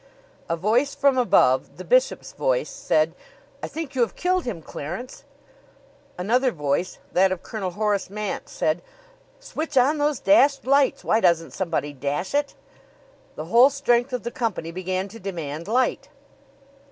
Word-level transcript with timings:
A 0.49 0.57
voice 0.57 0.95
from 0.95 1.15
above, 1.19 1.77
the 1.77 1.83
bishop's 1.85 2.33
voice, 2.33 2.71
said: 2.71 3.13
"I 3.61 3.67
think 3.67 3.93
you 3.93 4.01
have 4.01 4.15
killed 4.15 4.45
him, 4.45 4.63
Clarence." 4.63 5.25
Another 6.17 6.49
voice, 6.49 6.97
that 7.13 7.31
of 7.31 7.43
Colonel 7.43 7.69
Horace 7.69 8.09
Mant, 8.09 8.49
said: 8.49 8.81
"Switch 9.39 9.77
on 9.77 9.99
those 9.99 10.19
dashed 10.19 10.65
lights! 10.65 11.03
Why 11.03 11.19
doesn't 11.19 11.51
somebody? 11.51 11.93
Dash 11.93 12.33
it!" 12.33 12.55
The 13.35 13.45
whole 13.45 13.69
strength 13.69 14.11
of 14.11 14.23
the 14.23 14.31
company 14.31 14.71
began 14.71 15.07
to 15.07 15.19
demand 15.19 15.67
light. 15.67 16.09